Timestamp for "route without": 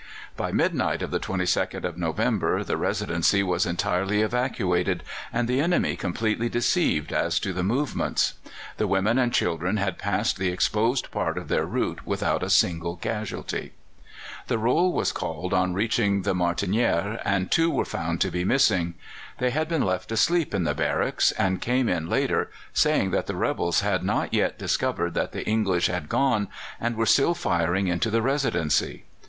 11.67-12.41